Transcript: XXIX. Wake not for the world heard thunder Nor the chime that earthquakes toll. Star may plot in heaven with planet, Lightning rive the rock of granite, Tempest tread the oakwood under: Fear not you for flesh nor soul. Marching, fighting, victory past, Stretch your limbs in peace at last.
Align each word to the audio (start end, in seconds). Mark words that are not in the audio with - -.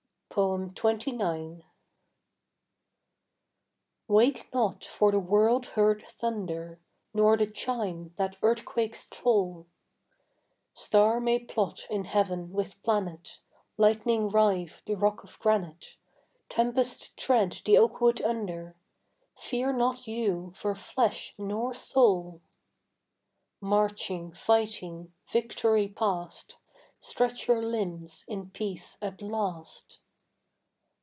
XXIX. 0.31 1.61
Wake 4.07 4.47
not 4.53 4.81
for 4.85 5.11
the 5.11 5.19
world 5.19 5.65
heard 5.65 6.05
thunder 6.07 6.79
Nor 7.13 7.35
the 7.35 7.45
chime 7.47 8.13
that 8.15 8.37
earthquakes 8.41 9.09
toll. 9.09 9.67
Star 10.71 11.19
may 11.19 11.37
plot 11.37 11.85
in 11.89 12.05
heaven 12.05 12.53
with 12.53 12.81
planet, 12.81 13.41
Lightning 13.75 14.29
rive 14.29 14.81
the 14.85 14.95
rock 14.95 15.25
of 15.25 15.37
granite, 15.37 15.97
Tempest 16.47 17.17
tread 17.17 17.61
the 17.65 17.77
oakwood 17.77 18.21
under: 18.21 18.77
Fear 19.35 19.73
not 19.73 20.07
you 20.07 20.53
for 20.55 20.73
flesh 20.75 21.33
nor 21.37 21.73
soul. 21.73 22.39
Marching, 23.59 24.31
fighting, 24.31 25.11
victory 25.29 25.89
past, 25.89 26.55
Stretch 27.01 27.49
your 27.49 27.61
limbs 27.61 28.23
in 28.29 28.49
peace 28.51 28.97
at 29.01 29.21
last. 29.21 29.97